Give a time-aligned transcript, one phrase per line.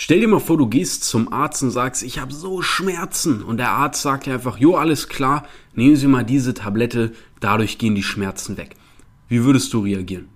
[0.00, 3.42] Stell dir mal vor, du gehst zum Arzt und sagst, ich habe so Schmerzen.
[3.42, 7.10] Und der Arzt sagt dir einfach, jo, alles klar, nehmen Sie mal diese Tablette,
[7.40, 8.76] dadurch gehen die Schmerzen weg.
[9.26, 10.28] Wie würdest du reagieren?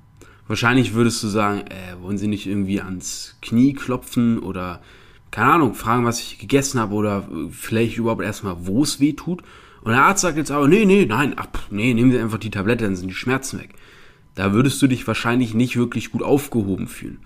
[0.49, 4.83] Wahrscheinlich würdest du sagen, äh, wollen Sie nicht irgendwie ans Knie klopfen oder,
[5.31, 9.43] keine Ahnung, fragen, was ich gegessen habe oder vielleicht überhaupt erstmal, wo es weh tut.
[9.83, 12.51] Und der Arzt sagt jetzt aber, nee, nee, nein, ach, nee, nehmen Sie einfach die
[12.51, 13.77] Tablette, dann sind die Schmerzen weg.
[14.35, 17.21] Da würdest du dich wahrscheinlich nicht wirklich gut aufgehoben fühlen.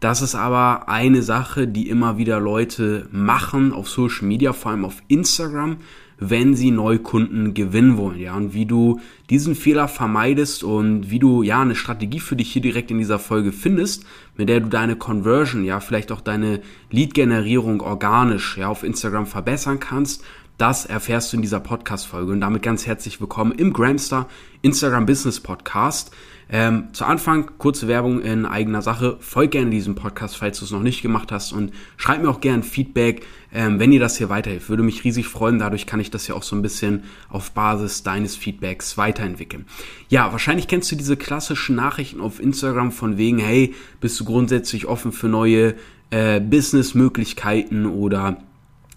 [0.00, 4.84] Das ist aber eine Sache, die immer wieder Leute machen auf Social Media, vor allem
[4.84, 5.78] auf Instagram,
[6.20, 11.42] wenn sie Neukunden gewinnen wollen, ja, und wie du diesen Fehler vermeidest und wie du
[11.42, 14.04] ja eine Strategie für dich hier direkt in dieser Folge findest,
[14.36, 16.60] mit der du deine Conversion, ja, vielleicht auch deine
[16.90, 20.24] Lead-Generierung organisch, ja, auf Instagram verbessern kannst,
[20.58, 24.28] das erfährst du in dieser Podcast-Folge und damit ganz herzlich willkommen im Gramstar
[24.62, 26.10] Instagram Business Podcast.
[26.50, 29.18] Ähm, zu Anfang kurze Werbung in eigener Sache.
[29.20, 32.40] Folg gerne diesem Podcast, falls du es noch nicht gemacht hast und schreib mir auch
[32.40, 34.70] gerne Feedback, ähm, wenn dir das hier weiterhilft.
[34.70, 35.58] Würde mich riesig freuen.
[35.58, 39.66] Dadurch kann ich das ja auch so ein bisschen auf Basis deines Feedbacks weiterentwickeln.
[40.08, 44.86] Ja, wahrscheinlich kennst du diese klassischen Nachrichten auf Instagram von wegen, hey, bist du grundsätzlich
[44.86, 45.74] offen für neue
[46.10, 48.38] äh, Businessmöglichkeiten oder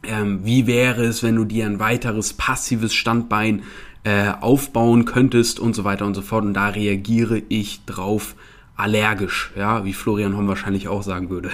[0.03, 3.63] ähm, wie wäre es, wenn du dir ein weiteres passives Standbein
[4.03, 6.43] äh, aufbauen könntest und so weiter und so fort.
[6.43, 8.35] Und da reagiere ich drauf
[8.75, 11.51] allergisch, ja, wie Florian Homm wahrscheinlich auch sagen würde.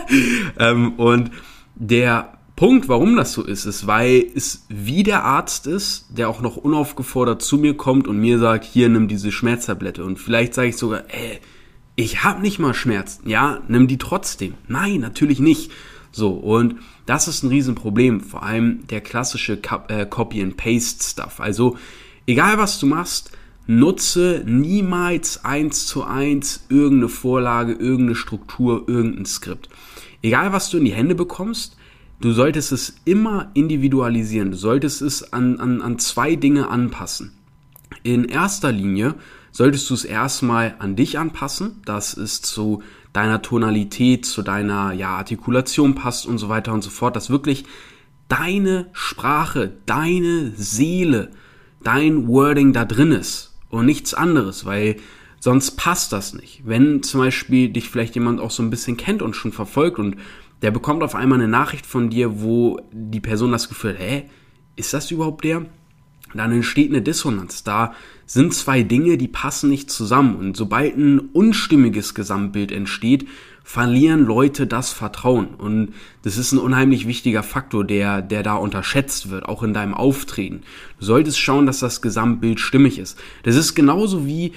[0.58, 1.30] ähm, und
[1.76, 6.40] der Punkt, warum das so ist, ist, weil es wie der Arzt ist, der auch
[6.40, 10.04] noch unaufgefordert zu mir kommt und mir sagt, hier nimm diese Schmerztablette.
[10.04, 11.40] Und vielleicht sage ich sogar, ey,
[11.96, 13.28] ich habe nicht mal Schmerzen.
[13.28, 14.54] Ja, nimm die trotzdem.
[14.68, 15.70] Nein, natürlich nicht.
[16.14, 16.76] So, und
[17.06, 21.40] das ist ein Riesenproblem, vor allem der klassische äh, Copy-and-Paste-Stuff.
[21.40, 21.76] Also,
[22.24, 23.32] egal was du machst,
[23.66, 29.68] nutze niemals eins zu eins irgendeine Vorlage, irgendeine Struktur, irgendein Skript.
[30.22, 31.76] Egal was du in die Hände bekommst,
[32.20, 34.52] du solltest es immer individualisieren.
[34.52, 37.32] Du solltest es an, an, an zwei Dinge anpassen.
[38.04, 39.16] In erster Linie
[39.50, 41.82] solltest du es erstmal an dich anpassen.
[41.84, 46.90] Das ist zu deiner Tonalität, zu deiner ja, Artikulation passt und so weiter und so
[46.90, 47.64] fort, dass wirklich
[48.28, 51.30] deine Sprache, deine Seele,
[51.82, 54.96] dein Wording da drin ist und nichts anderes, weil
[55.38, 56.62] sonst passt das nicht.
[56.66, 60.16] Wenn zum Beispiel dich vielleicht jemand auch so ein bisschen kennt und schon verfolgt und
[60.62, 64.24] der bekommt auf einmal eine Nachricht von dir, wo die Person das Gefühl hä,
[64.74, 65.66] ist das überhaupt der?
[66.38, 67.64] Dann entsteht eine Dissonanz.
[67.64, 67.94] Da
[68.26, 70.36] sind zwei Dinge, die passen nicht zusammen.
[70.36, 73.26] Und sobald ein unstimmiges Gesamtbild entsteht,
[73.62, 75.48] verlieren Leute das Vertrauen.
[75.54, 79.94] Und das ist ein unheimlich wichtiger Faktor, der, der da unterschätzt wird, auch in deinem
[79.94, 80.62] Auftreten.
[80.98, 83.18] Du solltest schauen, dass das Gesamtbild stimmig ist.
[83.42, 84.52] Das ist genauso wie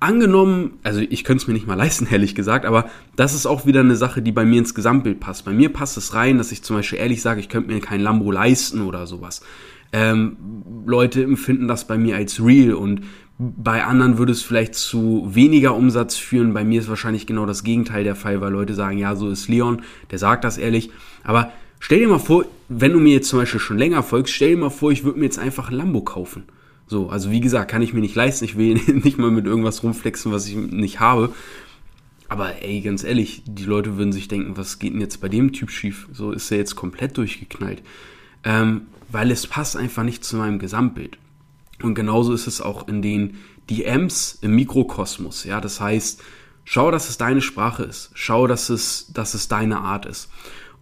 [0.00, 3.64] angenommen, also ich könnte es mir nicht mal leisten, ehrlich gesagt, aber das ist auch
[3.64, 5.44] wieder eine Sache, die bei mir ins Gesamtbild passt.
[5.44, 8.00] Bei mir passt es rein, dass ich zum Beispiel ehrlich sage, ich könnte mir kein
[8.00, 9.42] Lambo leisten oder sowas.
[9.92, 10.36] Ähm,
[10.86, 13.02] Leute empfinden das bei mir als real und
[13.38, 16.54] bei anderen würde es vielleicht zu weniger Umsatz führen.
[16.54, 19.48] Bei mir ist wahrscheinlich genau das Gegenteil der Fall, weil Leute sagen, ja, so ist
[19.48, 20.90] Leon, der sagt das ehrlich.
[21.24, 24.50] Aber stell dir mal vor, wenn du mir jetzt zum Beispiel schon länger folgst, stell
[24.50, 26.44] dir mal vor, ich würde mir jetzt einfach ein Lambo kaufen.
[26.86, 28.44] So, also wie gesagt, kann ich mir nicht leisten.
[28.44, 31.32] Ich will nicht mal mit irgendwas rumflexen, was ich nicht habe.
[32.28, 35.52] Aber ey, ganz ehrlich, die Leute würden sich denken, was geht denn jetzt bei dem
[35.52, 36.08] Typ schief?
[36.12, 37.82] So ist er jetzt komplett durchgeknallt
[38.44, 41.18] ähm, weil es passt einfach nicht zu meinem Gesamtbild.
[41.82, 43.38] Und genauso ist es auch in den
[43.68, 45.44] DMs im Mikrokosmos.
[45.44, 46.22] Ja, das heißt,
[46.64, 48.10] schau, dass es deine Sprache ist.
[48.14, 50.30] Schau, dass es, dass es deine Art ist.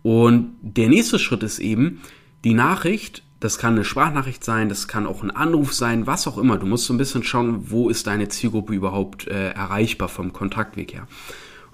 [0.02, 2.00] Und der nächste Schritt ist eben,
[2.44, 6.38] die Nachricht, das kann eine Sprachnachricht sein, das kann auch ein Anruf sein, was auch
[6.38, 6.58] immer.
[6.58, 10.94] Du musst so ein bisschen schauen, wo ist deine Zielgruppe überhaupt äh, erreichbar vom Kontaktweg
[10.94, 11.06] her.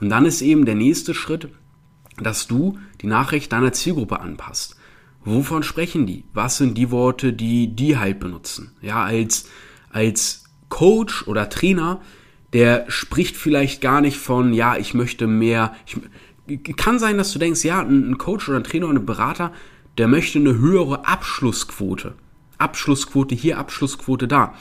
[0.00, 1.48] Und dann ist eben der nächste Schritt,
[2.18, 4.76] dass du die Nachricht deiner Zielgruppe anpasst.
[5.26, 6.22] Wovon sprechen die?
[6.32, 8.70] Was sind die Worte, die die halt benutzen?
[8.80, 9.48] Ja, als,
[9.90, 12.00] als Coach oder Trainer,
[12.52, 15.74] der spricht vielleicht gar nicht von, ja, ich möchte mehr.
[16.46, 19.52] Ich, kann sein, dass du denkst, ja, ein Coach oder ein Trainer oder ein Berater,
[19.98, 22.14] der möchte eine höhere Abschlussquote.
[22.58, 24.54] Abschlussquote hier, Abschlussquote da.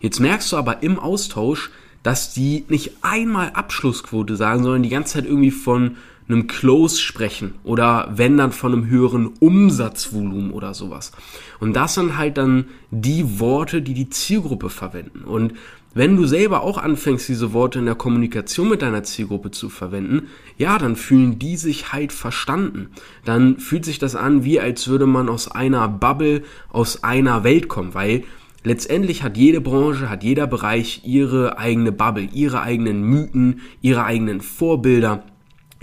[0.00, 1.70] Jetzt merkst du aber im Austausch,
[2.02, 5.96] dass die nicht einmal Abschlussquote sagen, sondern die ganze Zeit irgendwie von
[6.32, 11.12] einem Close sprechen oder wenn dann von einem höheren Umsatzvolumen oder sowas.
[11.58, 15.22] Und das sind halt dann die Worte, die die Zielgruppe verwenden.
[15.24, 15.54] Und
[15.92, 20.28] wenn du selber auch anfängst, diese Worte in der Kommunikation mit deiner Zielgruppe zu verwenden,
[20.56, 22.90] ja, dann fühlen die sich halt verstanden.
[23.24, 27.68] Dann fühlt sich das an, wie als würde man aus einer Bubble, aus einer Welt
[27.68, 28.22] kommen, weil
[28.62, 34.40] letztendlich hat jede Branche, hat jeder Bereich ihre eigene Bubble, ihre eigenen Mythen, ihre eigenen
[34.40, 35.24] Vorbilder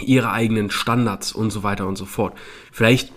[0.01, 2.37] ihre eigenen Standards und so weiter und so fort.
[2.71, 3.11] Vielleicht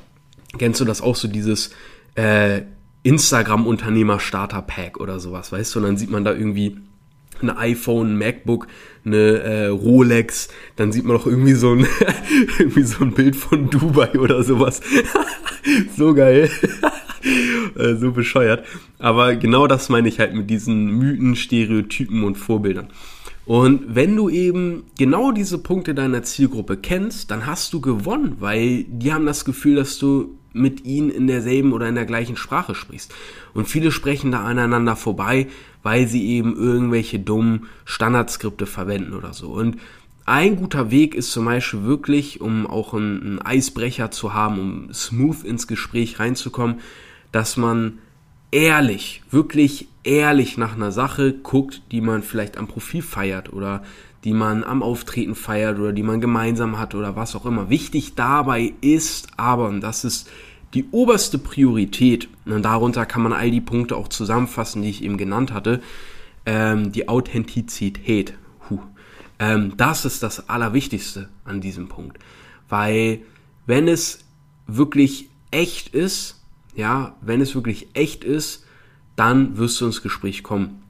[0.59, 1.71] kennst du das auch so, dieses
[2.15, 2.63] äh,
[3.03, 5.79] Instagram-Unternehmer-Starter-Pack oder sowas, weißt du?
[5.81, 6.79] Und dann sieht man da irgendwie
[7.43, 8.67] ein iPhone, ein MacBook,
[9.05, 11.87] eine äh, Rolex, dann sieht man auch irgendwie so ein,
[12.59, 14.83] irgendwie so ein Bild von Dubai oder sowas.
[15.97, 16.51] so geil.
[17.77, 18.67] äh, so bescheuert.
[18.99, 22.89] Aber genau das meine ich halt mit diesen Mythen, Stereotypen und Vorbildern.
[23.47, 28.85] Und wenn du eben genau diese Punkte deiner Zielgruppe kennst, dann hast du gewonnen, weil
[28.85, 32.75] die haben das Gefühl, dass du mit ihnen in derselben oder in der gleichen Sprache
[32.75, 33.13] sprichst.
[33.55, 35.49] Und viele sprechen da aneinander vorbei,
[35.83, 39.49] weil sie eben irgendwelche dummen Standardskripte verwenden oder so.
[39.49, 39.79] Und
[40.27, 45.45] ein guter Weg ist zum Beispiel wirklich, um auch einen, Eisbrecher zu haben, um smooth
[45.45, 46.81] ins Gespräch reinzukommen,
[47.33, 47.99] dass man
[48.51, 53.83] ehrlich, wirklich ehrlich nach einer Sache guckt, die man vielleicht am Profil feiert oder
[54.25, 57.71] die man am Auftreten feiert oder die man gemeinsam hat oder was auch immer.
[57.71, 60.29] Wichtig dabei ist aber, und das ist
[60.75, 65.17] die oberste Priorität, und darunter kann man all die Punkte auch zusammenfassen, die ich eben
[65.17, 65.81] genannt hatte,
[66.47, 68.35] ähm, die Authentizität.
[68.69, 68.79] Huh.
[69.39, 72.19] Ähm, das ist das Allerwichtigste an diesem Punkt.
[72.69, 73.21] Weil
[73.67, 74.25] wenn es
[74.67, 76.40] wirklich echt ist,
[76.75, 78.65] ja, wenn es wirklich echt ist,
[79.17, 80.83] dann wirst du ins Gespräch kommen.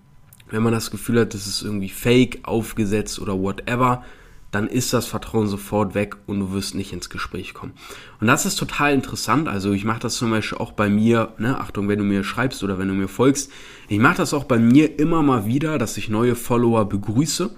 [0.51, 4.05] Wenn man das Gefühl hat, das ist irgendwie fake, aufgesetzt oder whatever,
[4.51, 7.73] dann ist das Vertrauen sofort weg und du wirst nicht ins Gespräch kommen.
[8.21, 9.49] Und das ist total interessant.
[9.49, 12.65] Also ich mache das zum Beispiel auch bei mir, ne, Achtung, wenn du mir schreibst
[12.65, 13.51] oder wenn du mir folgst,
[13.89, 17.51] ich mache das auch bei mir immer mal wieder, dass ich neue Follower begrüße,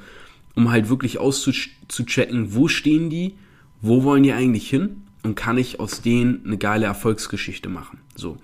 [0.55, 3.37] um halt wirklich auszuchecken, wo stehen die,
[3.81, 8.02] wo wollen die eigentlich hin und kann ich aus denen eine geile Erfolgsgeschichte machen.
[8.15, 8.37] So.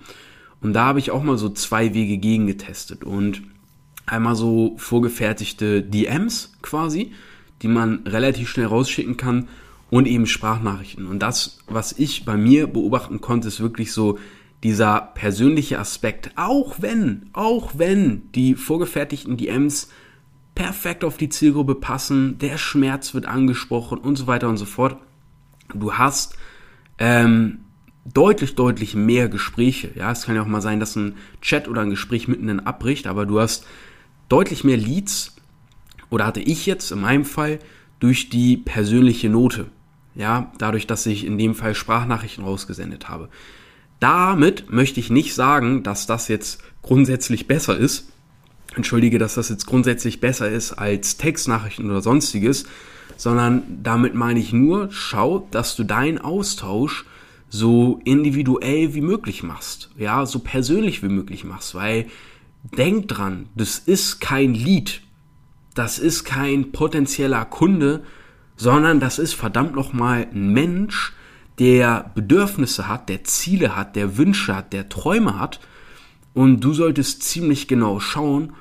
[0.61, 3.41] Und da habe ich auch mal so zwei Wege gegen getestet und
[4.05, 7.13] einmal so vorgefertigte DMs quasi,
[7.61, 9.47] die man relativ schnell rausschicken kann
[9.89, 11.07] und eben Sprachnachrichten.
[11.07, 14.19] Und das, was ich bei mir beobachten konnte, ist wirklich so
[14.63, 16.31] dieser persönliche Aspekt.
[16.35, 19.89] Auch wenn, auch wenn die vorgefertigten DMs
[20.55, 24.97] perfekt auf die Zielgruppe passen, der Schmerz wird angesprochen und so weiter und so fort.
[25.73, 26.35] Du hast
[26.97, 27.59] ähm,
[28.13, 29.91] deutlich, deutlich mehr Gespräche.
[29.95, 33.07] Ja, es kann ja auch mal sein, dass ein Chat oder ein Gespräch mitten abbricht,
[33.07, 33.65] aber du hast
[34.29, 35.35] deutlich mehr Leads
[36.09, 37.59] oder hatte ich jetzt in meinem Fall
[37.99, 39.67] durch die persönliche Note.
[40.15, 43.29] Ja, dadurch, dass ich in dem Fall Sprachnachrichten rausgesendet habe.
[43.99, 48.09] Damit möchte ich nicht sagen, dass das jetzt grundsätzlich besser ist.
[48.75, 52.65] Entschuldige, dass das jetzt grundsätzlich besser ist als Textnachrichten oder sonstiges,
[53.17, 57.05] sondern damit meine ich nur, schau, dass du deinen Austausch
[57.49, 62.07] so individuell wie möglich machst, ja, so persönlich wie möglich machst, weil
[62.77, 65.01] denk dran, das ist kein Lied,
[65.73, 68.03] das ist kein potenzieller Kunde,
[68.55, 71.13] sondern das ist verdammt nochmal ein Mensch,
[71.59, 75.59] der Bedürfnisse hat, der Ziele hat, der Wünsche hat, der Träume hat.
[76.33, 78.53] Und du solltest ziemlich genau schauen,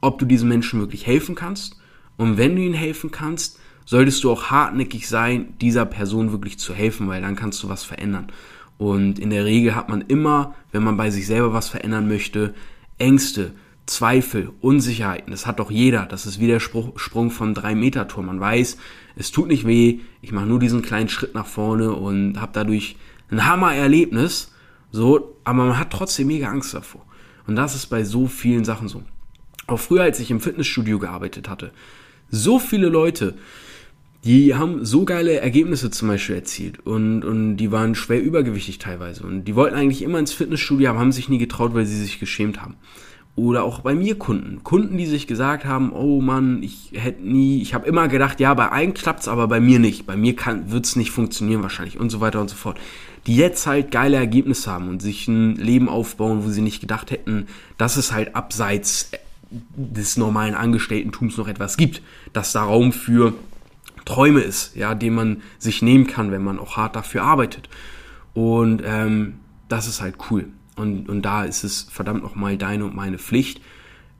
[0.00, 1.76] ob du diesem Menschen wirklich helfen kannst.
[2.16, 6.74] Und wenn du ihnen helfen kannst, solltest du auch hartnäckig sein, dieser Person wirklich zu
[6.74, 8.28] helfen, weil dann kannst du was verändern.
[8.78, 12.54] Und in der Regel hat man immer, wenn man bei sich selber was verändern möchte,
[12.98, 13.52] Ängste,
[13.86, 15.30] Zweifel, Unsicherheiten.
[15.30, 16.06] Das hat doch jeder.
[16.06, 18.26] Das ist wie der Sprung von drei Meter Turm.
[18.26, 18.78] Man weiß,
[19.16, 20.00] es tut nicht weh.
[20.22, 22.96] Ich mache nur diesen kleinen Schritt nach vorne und habe dadurch
[23.30, 24.52] ein Hammer-Erlebnis.
[24.90, 27.04] So, aber man hat trotzdem mega Angst davor.
[27.46, 29.02] Und das ist bei so vielen Sachen so.
[29.66, 31.72] Auch früher, als ich im Fitnessstudio gearbeitet hatte,
[32.30, 33.34] so viele Leute,
[34.24, 39.24] die haben so geile Ergebnisse zum Beispiel erzielt und, und die waren schwer übergewichtig teilweise
[39.24, 42.18] und die wollten eigentlich immer ins Fitnessstudio, aber haben sich nie getraut, weil sie sich
[42.18, 42.76] geschämt haben.
[43.36, 44.62] Oder auch bei mir Kunden.
[44.62, 48.54] Kunden, die sich gesagt haben, oh Mann, ich hätte nie, ich habe immer gedacht, ja,
[48.54, 50.06] bei allen klappt's, aber bei mir nicht.
[50.06, 52.78] Bei mir kann, wird's nicht funktionieren wahrscheinlich und so weiter und so fort.
[53.26, 57.10] Die jetzt halt geile Ergebnisse haben und sich ein Leben aufbauen, wo sie nicht gedacht
[57.10, 59.10] hätten, dass es halt abseits
[59.50, 62.02] des normalen Angestellten-Tums noch etwas gibt,
[62.32, 63.34] dass da Raum für
[64.04, 67.68] Träume ist, ja, den man sich nehmen kann, wenn man auch hart dafür arbeitet.
[68.34, 70.48] Und ähm, das ist halt cool.
[70.76, 73.60] Und, und da ist es verdammt nochmal deine und meine Pflicht,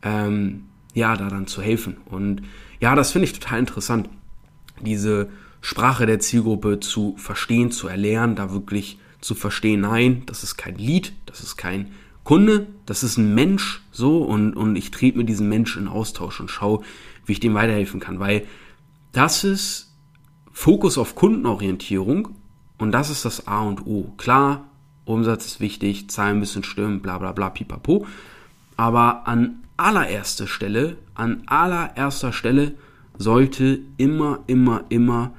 [0.03, 1.97] ähm, ja, da dann zu helfen.
[2.07, 2.43] Und
[2.81, 4.09] ja, das finde ich total interessant,
[4.81, 5.29] diese
[5.61, 10.77] Sprache der Zielgruppe zu verstehen, zu erlernen, da wirklich zu verstehen, nein, das ist kein
[10.77, 15.29] Lied, das ist kein Kunde, das ist ein Mensch, so, und, und ich trete mit
[15.29, 16.83] diesem Menschen in Austausch und schaue,
[17.27, 18.47] wie ich dem weiterhelfen kann, weil
[19.15, 19.95] das ist
[20.53, 22.29] Fokus auf Kundenorientierung
[22.79, 24.13] und das ist das A und O.
[24.17, 24.67] Klar,
[25.05, 28.07] Umsatz ist wichtig, Zahlen müssen stimmen, bla bla bla, pipapo.
[28.77, 32.75] Aber an allererster Stelle, an allererster Stelle
[33.17, 35.33] sollte immer, immer, immer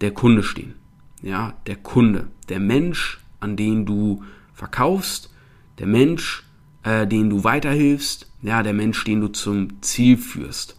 [0.00, 0.74] der Kunde stehen.
[1.22, 5.30] Ja, der Kunde, der Mensch, an den du verkaufst,
[5.78, 6.44] der Mensch,
[6.82, 10.76] äh, den du weiterhilfst, ja, der Mensch, den du zum Ziel führst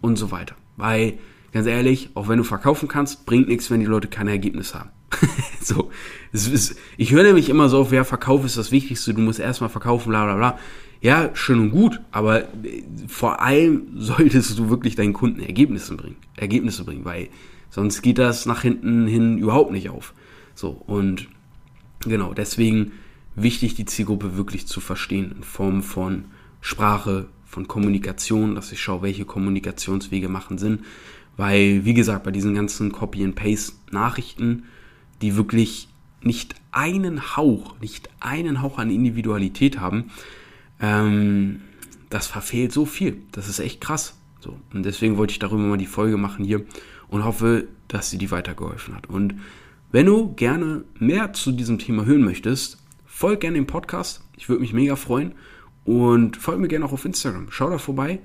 [0.00, 0.56] und so weiter.
[0.76, 1.18] Weil,
[1.54, 4.90] ganz ehrlich, auch wenn du verkaufen kannst, bringt nichts, wenn die Leute keine Ergebnisse haben.
[5.62, 5.92] so,
[6.32, 9.70] ist, ich höre nämlich immer so auf, wer Verkauf ist das Wichtigste, du musst erstmal
[9.70, 10.58] verkaufen, bla bla bla.
[11.00, 16.16] Ja, schön und gut, aber äh, vor allem solltest du wirklich deinen Kunden Ergebnisse bringen,
[16.36, 17.28] Ergebnisse bringen, weil
[17.70, 20.12] sonst geht das nach hinten hin überhaupt nicht auf.
[20.56, 21.28] So, und
[22.00, 22.92] genau, deswegen
[23.36, 26.24] wichtig, die Zielgruppe wirklich zu verstehen in Form von
[26.60, 30.80] Sprache, von Kommunikation, dass ich schaue, welche Kommunikationswege machen Sinn.
[31.36, 34.64] Weil, wie gesagt, bei diesen ganzen Copy-and-Paste-Nachrichten,
[35.20, 35.88] die wirklich
[36.22, 40.10] nicht einen Hauch, nicht einen Hauch an Individualität haben,
[40.80, 41.60] ähm,
[42.10, 43.18] das verfehlt so viel.
[43.32, 44.16] Das ist echt krass.
[44.40, 44.58] So.
[44.72, 46.64] Und deswegen wollte ich darüber mal die Folge machen hier
[47.08, 49.08] und hoffe, dass sie dir weitergeholfen hat.
[49.08, 49.34] Und
[49.90, 54.22] wenn du gerne mehr zu diesem Thema hören möchtest, folg gerne dem Podcast.
[54.36, 55.34] Ich würde mich mega freuen.
[55.84, 57.48] Und folg mir gerne auch auf Instagram.
[57.50, 58.20] Schau da vorbei.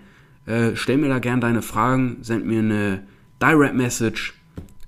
[0.50, 2.18] Äh, stell mir da gerne deine Fragen.
[2.22, 3.04] Send mir eine
[3.42, 4.34] Direct Message.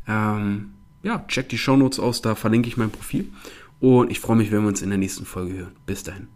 [0.08, 0.72] Ähm,
[1.04, 2.22] ja, check die Shownotes aus.
[2.22, 3.32] Da verlinke ich mein Profil.
[3.80, 5.76] Und ich freue mich, wenn wir uns in der nächsten Folge hören.
[5.86, 6.28] Bis dahin.